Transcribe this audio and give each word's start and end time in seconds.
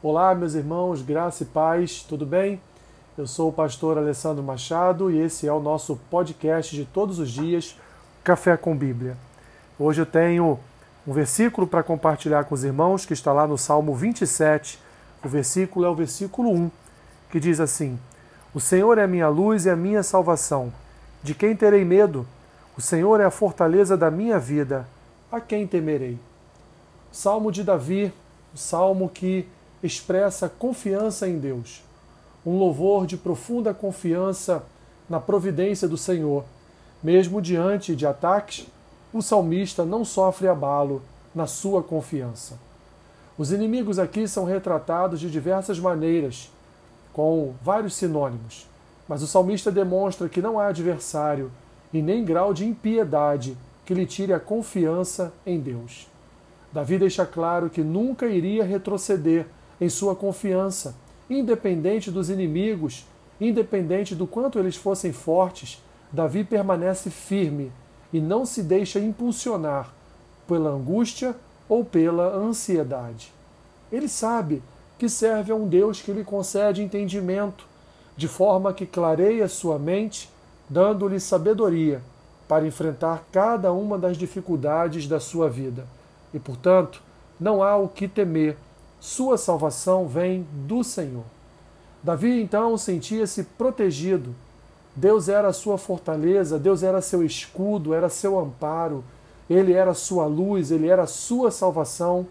Olá, 0.00 0.32
meus 0.32 0.54
irmãos, 0.54 1.02
graça 1.02 1.42
e 1.42 1.46
paz, 1.46 2.04
tudo 2.08 2.24
bem? 2.24 2.60
Eu 3.16 3.26
sou 3.26 3.48
o 3.48 3.52
pastor 3.52 3.98
Alessandro 3.98 4.44
Machado 4.44 5.10
e 5.10 5.18
esse 5.18 5.48
é 5.48 5.52
o 5.52 5.58
nosso 5.58 5.96
podcast 6.08 6.76
de 6.76 6.84
todos 6.84 7.18
os 7.18 7.28
dias, 7.28 7.76
Café 8.22 8.56
com 8.56 8.76
Bíblia. 8.76 9.16
Hoje 9.76 10.00
eu 10.00 10.06
tenho 10.06 10.60
um 11.04 11.12
versículo 11.12 11.66
para 11.66 11.82
compartilhar 11.82 12.44
com 12.44 12.54
os 12.54 12.62
irmãos 12.62 13.04
que 13.04 13.12
está 13.12 13.32
lá 13.32 13.44
no 13.44 13.58
Salmo 13.58 13.92
27. 13.92 14.78
O 15.24 15.28
versículo 15.28 15.84
é 15.84 15.88
o 15.88 15.96
versículo 15.96 16.52
1, 16.52 16.70
que 17.28 17.40
diz 17.40 17.58
assim: 17.58 17.98
O 18.54 18.60
Senhor 18.60 18.98
é 18.98 19.02
a 19.02 19.08
minha 19.08 19.28
luz 19.28 19.66
e 19.66 19.70
a 19.70 19.74
minha 19.74 20.04
salvação. 20.04 20.72
De 21.24 21.34
quem 21.34 21.56
terei 21.56 21.84
medo? 21.84 22.24
O 22.76 22.80
Senhor 22.80 23.20
é 23.20 23.24
a 23.24 23.32
fortaleza 23.32 23.96
da 23.96 24.12
minha 24.12 24.38
vida. 24.38 24.86
A 25.32 25.40
quem 25.40 25.66
temerei? 25.66 26.20
Salmo 27.10 27.50
de 27.50 27.64
Davi, 27.64 28.12
o 28.54 28.56
salmo 28.56 29.08
que 29.08 29.48
expressa 29.82 30.48
confiança 30.48 31.28
em 31.28 31.38
Deus, 31.38 31.82
um 32.44 32.58
louvor 32.58 33.06
de 33.06 33.16
profunda 33.16 33.72
confiança 33.72 34.62
na 35.08 35.20
providência 35.20 35.88
do 35.88 35.96
Senhor. 35.96 36.44
Mesmo 37.02 37.40
diante 37.40 37.94
de 37.94 38.06
ataques, 38.06 38.66
o 39.12 39.22
salmista 39.22 39.84
não 39.84 40.04
sofre 40.04 40.48
abalo 40.48 41.02
na 41.34 41.46
sua 41.46 41.82
confiança. 41.82 42.58
Os 43.36 43.52
inimigos 43.52 43.98
aqui 43.98 44.26
são 44.26 44.44
retratados 44.44 45.20
de 45.20 45.30
diversas 45.30 45.78
maneiras, 45.78 46.50
com 47.12 47.54
vários 47.62 47.94
sinônimos, 47.94 48.66
mas 49.08 49.22
o 49.22 49.26
salmista 49.26 49.70
demonstra 49.70 50.28
que 50.28 50.42
não 50.42 50.58
há 50.58 50.66
adversário 50.68 51.50
e 51.92 52.02
nem 52.02 52.24
grau 52.24 52.52
de 52.52 52.66
impiedade 52.66 53.56
que 53.86 53.94
lhe 53.94 54.04
tire 54.04 54.32
a 54.32 54.40
confiança 54.40 55.32
em 55.46 55.58
Deus. 55.58 56.08
Davi 56.72 56.98
deixa 56.98 57.24
claro 57.24 57.70
que 57.70 57.82
nunca 57.82 58.26
iria 58.26 58.64
retroceder 58.64 59.46
em 59.80 59.88
sua 59.88 60.14
confiança, 60.14 60.94
independente 61.28 62.10
dos 62.10 62.30
inimigos, 62.30 63.06
independente 63.40 64.14
do 64.14 64.26
quanto 64.26 64.58
eles 64.58 64.76
fossem 64.76 65.12
fortes, 65.12 65.82
Davi 66.10 66.42
permanece 66.42 67.10
firme 67.10 67.70
e 68.12 68.20
não 68.20 68.46
se 68.46 68.62
deixa 68.62 68.98
impulsionar 68.98 69.92
pela 70.46 70.70
angústia 70.70 71.36
ou 71.68 71.84
pela 71.84 72.34
ansiedade. 72.34 73.32
Ele 73.92 74.08
sabe 74.08 74.62
que 74.98 75.08
serve 75.08 75.52
a 75.52 75.54
um 75.54 75.68
Deus 75.68 76.00
que 76.00 76.12
lhe 76.12 76.24
concede 76.24 76.82
entendimento, 76.82 77.66
de 78.16 78.26
forma 78.26 78.72
que 78.72 78.86
clareia 78.86 79.46
sua 79.46 79.78
mente, 79.78 80.28
dando-lhe 80.68 81.20
sabedoria 81.20 82.02
para 82.48 82.66
enfrentar 82.66 83.24
cada 83.30 83.72
uma 83.72 83.98
das 83.98 84.16
dificuldades 84.16 85.06
da 85.06 85.20
sua 85.20 85.48
vida. 85.48 85.86
E, 86.32 86.38
portanto, 86.38 87.02
não 87.38 87.62
há 87.62 87.76
o 87.76 87.88
que 87.88 88.08
temer 88.08 88.56
sua 89.00 89.38
salvação 89.38 90.06
vem 90.06 90.46
do 90.66 90.82
Senhor. 90.82 91.24
Davi 92.02 92.40
então 92.40 92.76
sentia-se 92.76 93.44
protegido. 93.44 94.34
Deus 94.94 95.28
era 95.28 95.48
a 95.48 95.52
sua 95.52 95.78
fortaleza, 95.78 96.58
Deus 96.58 96.82
era 96.82 97.00
seu 97.00 97.24
escudo, 97.24 97.94
era 97.94 98.08
seu 98.08 98.38
amparo, 98.38 99.04
ele 99.48 99.72
era 99.72 99.94
sua 99.94 100.26
luz, 100.26 100.70
ele 100.70 100.88
era 100.88 101.06
sua 101.06 101.50
salvação. 101.50 102.26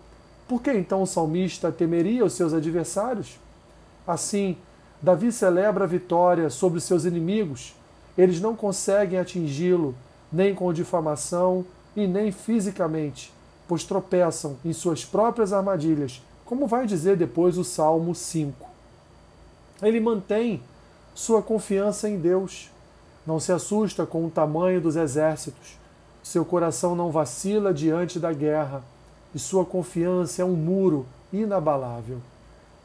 Por 0.48 0.62
que 0.62 0.72
então 0.72 1.02
o 1.02 1.08
salmista 1.08 1.72
temeria 1.72 2.26
os 2.26 2.34
seus 2.34 2.54
adversários? 2.54 3.38
Assim, 4.06 4.58
Davi 5.02 5.32
celebra 5.32 5.86
a 5.86 5.88
vitória 5.88 6.50
sobre 6.50 6.78
os 6.80 6.84
seus 6.84 7.06
inimigos. 7.06 7.74
Eles 8.18 8.42
não 8.42 8.56
conseguem 8.56 9.20
atingi-lo, 9.20 9.96
nem 10.32 10.54
com 10.54 10.74
difamação 10.74 11.66
e 11.96 12.08
nem 12.08 12.32
fisicamente, 12.32 13.34
pois 13.68 13.84
tropeçam 13.84 14.58
em 14.66 14.74
suas 14.74 15.06
próprias 15.06 15.54
armadilhas 15.54 16.22
como 16.48 16.66
vai 16.66 16.88
dizer 16.88 17.18
depois 17.18 17.58
o 17.58 17.64
Salmo 17.64 18.16
5. 18.16 18.66
Ele 19.82 20.00
mantém 20.00 20.64
sua 21.14 21.42
confiança 21.42 22.10
em 22.10 22.18
Deus, 22.18 22.72
não 23.26 23.38
se 23.38 23.52
assusta 23.52 24.06
com 24.06 24.26
o 24.26 24.30
tamanho 24.30 24.80
dos 24.80 24.96
exércitos, 24.96 25.78
seu 26.24 26.46
coração 26.46 26.96
não 26.96 27.12
vacila 27.12 27.74
diante 27.74 28.18
da 28.18 28.32
guerra, 28.32 28.82
e 29.36 29.40
sua 29.40 29.66
confiança 29.66 30.42
é 30.42 30.46
um 30.46 30.54
muro 30.54 31.06
inabalável. 31.34 32.20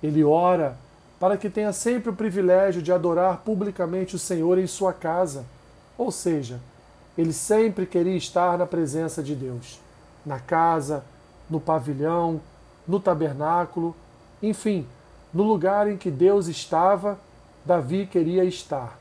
Ele 0.03 0.25
ora 0.25 0.76
para 1.20 1.36
que 1.36 1.48
tenha 1.48 1.72
sempre 1.72 2.10
o 2.10 2.16
privilégio 2.16 2.82
de 2.82 2.92
adorar 2.92 3.42
publicamente 3.44 4.16
o 4.16 4.19
Senhor 4.19 4.59
em 4.59 4.66
sua 4.66 4.92
casa, 4.92 5.44
ou 5.97 6.10
seja, 6.10 6.59
ele 7.16 7.32
sempre 7.32 7.86
queria 7.86 8.16
estar 8.16 8.59
na 8.59 8.66
presença 8.66 9.22
de 9.22 9.36
Deus, 9.36 9.78
na 10.26 10.41
casa, 10.41 11.04
no 11.48 11.60
pavilhão, 11.60 12.41
no 12.87 12.98
tabernáculo, 12.98 13.94
enfim, 14.43 14.87
no 15.32 15.43
lugar 15.43 15.88
em 15.88 15.97
que 15.97 16.10
Deus 16.10 16.47
estava, 16.47 17.19
Davi 17.65 18.06
queria 18.06 18.44
estar. 18.44 18.98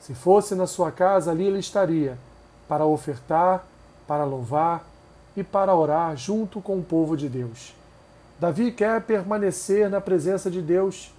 Se 0.00 0.14
fosse 0.14 0.54
na 0.54 0.66
sua 0.66 0.90
casa, 0.90 1.30
ali 1.30 1.44
ele 1.44 1.58
estaria, 1.58 2.18
para 2.68 2.84
ofertar, 2.84 3.64
para 4.06 4.24
louvar 4.24 4.84
e 5.36 5.44
para 5.44 5.74
orar 5.74 6.16
junto 6.16 6.60
com 6.60 6.78
o 6.78 6.82
povo 6.82 7.16
de 7.16 7.28
Deus. 7.28 7.74
Davi 8.40 8.72
quer 8.72 9.00
permanecer 9.02 9.88
na 9.88 10.00
presença 10.00 10.50
de 10.50 10.60
Deus, 10.60 11.12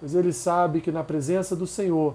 pois 0.00 0.14
ele 0.14 0.32
sabe 0.32 0.80
que 0.80 0.90
na 0.90 1.04
presença 1.04 1.54
do 1.54 1.66
Senhor 1.66 2.14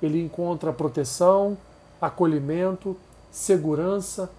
ele 0.00 0.22
encontra 0.22 0.72
proteção, 0.72 1.58
acolhimento, 2.00 2.96
segurança, 3.30 4.30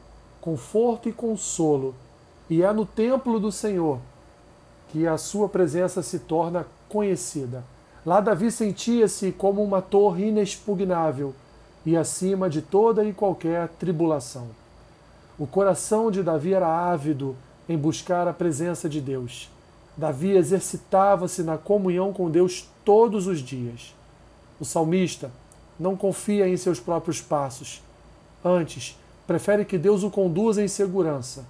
conforto 0.41 1.07
e 1.07 1.13
consolo 1.13 1.93
e 2.49 2.63
é 2.63 2.71
no 2.71 2.85
templo 2.85 3.39
do 3.39 3.51
Senhor 3.51 3.99
que 4.89 5.05
a 5.05 5.17
sua 5.17 5.49
presença 5.49 6.01
se 6.01 6.19
torna 6.19 6.65
conhecida. 6.87 7.63
Lá 8.05 8.21
Davi 8.21 8.49
sentia-se 8.49 9.33
como 9.33 9.61
uma 9.61 9.81
torre 9.81 10.29
inexpugnável 10.29 11.33
e 11.85 11.97
acima 11.97 12.49
de 12.49 12.61
toda 12.61 13.03
e 13.03 13.11
qualquer 13.11 13.67
tribulação. 13.79 14.47
O 15.37 15.45
coração 15.45 16.09
de 16.09 16.23
Davi 16.23 16.53
era 16.53 16.67
ávido 16.67 17.35
em 17.67 17.77
buscar 17.77 18.27
a 18.27 18.33
presença 18.33 18.87
de 18.87 19.01
Deus. 19.01 19.49
Davi 19.97 20.31
exercitava-se 20.31 21.43
na 21.43 21.57
comunhão 21.57 22.13
com 22.13 22.29
Deus 22.29 22.69
todos 22.85 23.27
os 23.27 23.39
dias. 23.39 23.93
O 24.59 24.63
salmista 24.63 25.29
não 25.77 25.97
confia 25.97 26.47
em 26.47 26.55
seus 26.55 26.79
próprios 26.79 27.19
passos. 27.19 27.81
Antes, 28.43 28.97
prefere 29.27 29.65
que 29.65 29.77
Deus 29.77 30.03
o 30.03 30.09
conduza 30.09 30.63
em 30.63 30.67
segurança 30.67 31.43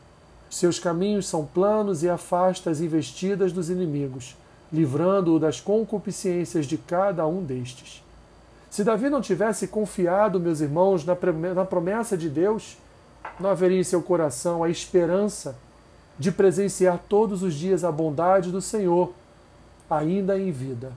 seus 0.49 0.79
caminhos 0.79 1.27
são 1.27 1.45
planos 1.45 2.03
e 2.03 2.09
afasta 2.09 2.69
as 2.69 2.79
investidas 2.79 3.51
dos 3.51 3.69
inimigos, 3.69 4.35
livrando-o 4.71 5.39
das 5.39 5.59
concupiscências 5.59 6.65
de 6.65 6.77
cada 6.77 7.25
um 7.27 7.43
destes. 7.43 8.03
Se 8.69 8.83
Davi 8.83 9.09
não 9.09 9.21
tivesse 9.21 9.67
confiado, 9.67 10.39
meus 10.39 10.61
irmãos, 10.61 11.05
na 11.05 11.15
promessa 11.65 12.17
de 12.17 12.29
Deus, 12.29 12.77
não 13.39 13.49
haveria 13.49 13.79
em 13.79 13.83
seu 13.83 14.01
coração 14.01 14.63
a 14.63 14.69
esperança 14.69 15.55
de 16.19 16.31
presenciar 16.31 16.99
todos 17.07 17.43
os 17.43 17.53
dias 17.53 17.83
a 17.83 17.91
bondade 17.91 18.51
do 18.51 18.61
Senhor, 18.61 19.13
ainda 19.89 20.37
em 20.37 20.51
vida. 20.51 20.91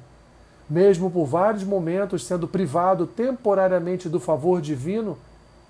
Mesmo 0.69 1.11
por 1.11 1.27
vários 1.27 1.65
momentos 1.65 2.25
sendo 2.25 2.47
privado 2.47 3.07
temporariamente 3.07 4.09
do 4.09 4.21
favor 4.21 4.61
divino, 4.61 5.19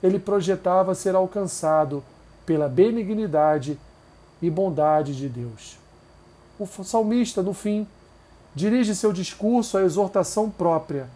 ele 0.03 0.19
projetava 0.19 0.95
ser 0.95 1.15
alcançado 1.15 2.03
pela 2.51 2.69
benignidade 2.69 3.79
e 4.43 4.51
bondade 4.51 5.17
de 5.17 5.29
Deus. 5.29 5.79
O 6.59 6.67
salmista, 6.83 7.45
no 7.45 7.55
fim, 7.55 7.87
dirige 8.53 8.93
seu 8.97 9.13
discurso 9.13 9.79
à 9.79 9.83
exortação 9.83 10.51
própria, 10.51 11.09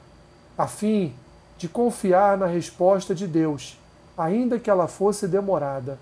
a 0.56 0.68
fim 0.68 1.12
de 1.58 1.68
confiar 1.68 2.38
na 2.38 2.46
resposta 2.46 3.16
de 3.16 3.26
Deus, 3.26 3.76
ainda 4.16 4.60
que 4.60 4.70
ela 4.70 4.86
fosse 4.86 5.26
demorada. 5.26 5.98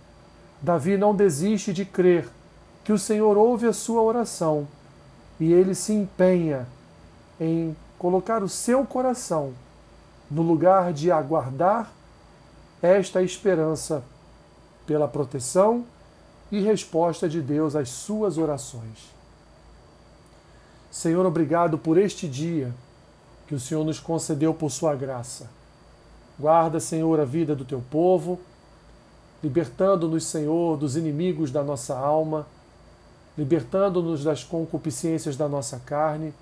Davi 0.61 0.99
não 0.99 1.17
desiste 1.17 1.73
de 1.73 1.87
crer 1.87 2.29
que 2.85 2.93
o 2.93 2.99
Senhor 2.99 3.39
ouve 3.39 3.67
a 3.67 3.73
sua 3.73 4.03
oração 4.03 4.69
e 5.41 5.51
ele 5.51 5.75
se 5.75 5.95
empenha 5.95 6.67
em 7.41 7.75
colocar 7.99 8.43
o 8.43 8.51
seu 8.51 8.85
coração 8.85 9.55
no 10.31 10.43
lugar 10.43 10.93
de 10.93 11.11
aguardar 11.11 11.91
esta 12.83 13.23
esperança 13.23 14.05
pela 14.87 15.09
proteção 15.09 15.85
e 16.51 16.61
resposta 16.61 17.29
de 17.29 17.41
Deus 17.41 17.75
às 17.75 17.89
suas 17.89 18.37
orações. 18.37 19.11
Senhor, 20.91 21.25
obrigado 21.25 21.79
por 21.79 21.97
este 21.97 22.29
dia 22.29 22.73
que 23.47 23.55
o 23.55 23.61
Senhor 23.61 23.85
nos 23.85 23.99
concedeu 23.99 24.53
por 24.53 24.71
sua 24.71 24.95
graça. 24.95 25.49
Guarda, 26.39 26.79
Senhor, 26.81 27.19
a 27.19 27.25
vida 27.25 27.57
do 27.57 27.65
teu 27.65 27.83
povo, 27.91 28.39
libertando-nos, 29.43 30.25
Senhor, 30.25 30.77
dos 30.77 30.97
inimigos 30.97 31.51
da 31.51 31.63
nossa 31.63 31.97
alma, 31.97 32.47
libertando-nos 33.37 34.23
das 34.23 34.45
concupiscências 34.45 35.37
da 35.37 35.49
nossa 35.49 35.81
carne, 35.81 36.35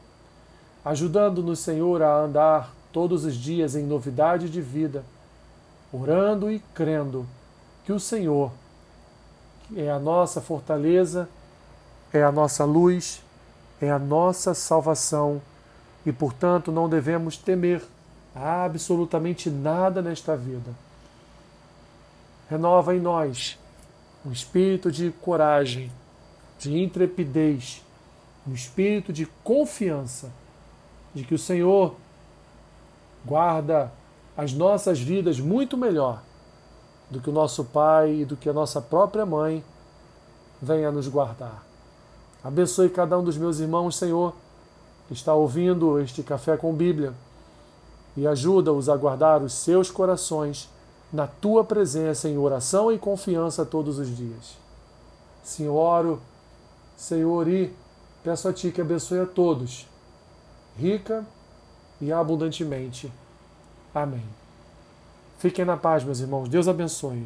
ajudando-nos, 0.85 1.61
Senhor, 1.61 2.03
a 2.03 2.17
andar 2.17 2.75
todos 2.93 3.25
os 3.25 3.37
dias 3.37 3.77
em 3.77 3.85
novidade 3.85 4.51
de 4.51 4.61
vida, 4.61 5.05
orando 5.93 6.51
e 6.51 6.59
crendo 6.75 7.27
que 7.85 7.93
o 7.93 8.01
Senhor 8.01 8.53
é 9.77 9.91
a 9.91 9.99
nossa 9.99 10.41
fortaleza, 10.41 11.29
é 12.13 12.23
a 12.23 12.33
nossa 12.33 12.65
luz, 12.65 13.23
é 13.81 13.91
a 13.91 13.99
nossa 13.99 14.55
salvação 14.55 15.41
e, 16.05 16.13
portanto, 16.13 16.73
não 16.73 16.89
devemos 16.89 17.37
temer 17.37 17.83
absolutamente 18.35 19.49
nada 19.51 20.03
nesta 20.03 20.37
vida. 20.37 20.71
Renova 22.49 22.95
em 22.95 23.01
nós 23.01 23.59
um 24.25 24.33
espírito 24.33 24.91
de 24.91 25.11
coragem, 25.11 25.91
de 26.59 26.77
intrepidez, 26.79 27.83
um 28.47 28.53
espírito 28.53 29.13
de 29.13 29.27
confiança 29.45 30.31
de 31.15 31.25
que 31.25 31.35
o 31.35 31.39
Senhor 31.39 31.95
guarda 33.25 33.93
as 34.37 34.53
nossas 34.53 35.01
vidas 35.01 35.39
muito 35.39 35.77
melhor 35.77 36.23
do 37.11 37.21
que 37.21 37.29
o 37.29 37.33
nosso 37.33 37.65
pai 37.65 38.21
e 38.21 38.25
do 38.25 38.37
que 38.37 38.49
a 38.49 38.53
nossa 38.53 38.81
própria 38.81 39.27
mãe 39.27 39.65
venha 40.63 40.91
nos 40.91 41.09
guardar. 41.09 41.65
Abençoe 42.43 42.89
cada 42.89 43.19
um 43.19 43.25
dos 43.25 43.37
meus 43.37 43.59
irmãos, 43.59 43.97
Senhor, 43.97 44.35
que 45.09 45.15
está 45.15 45.35
ouvindo 45.35 45.99
este 45.99 46.23
café 46.23 46.57
com 46.57 46.73
Bíblia 46.73 47.13
e 48.17 48.27
ajuda-os 48.27 48.89
a 48.89 48.97
guardar 48.97 49.43
os 49.43 49.53
seus 49.53 49.91
corações 49.91 50.69
na 51.13 51.27
tua 51.27 51.65
presença 51.65 52.29
em 52.29 52.39
oração 52.39 52.93
e 52.93 52.99
confiança 52.99 53.65
todos 53.65 53.99
os 53.99 54.15
dias. 54.17 54.57
Senhor, 55.43 56.19
Senhor, 56.97 57.49
e 57.49 57.75
peço 58.23 58.49
a 58.49 58.53
Ti 58.53 58.71
que 58.71 58.81
abençoe 58.81 59.21
a 59.21 59.27
todos, 59.27 59.87
rica 60.77 61.25
e 62.01 62.13
abundantemente. 62.13 63.13
Amém. 63.95 64.23
Fiquem 65.41 65.65
na 65.65 65.75
paz, 65.75 66.05
meus 66.05 66.21
irmãos. 66.21 66.51
Deus 66.51 66.69
abençoe. 66.69 67.25